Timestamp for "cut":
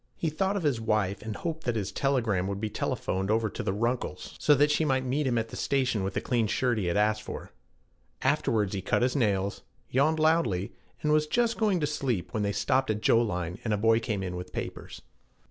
8.81-9.03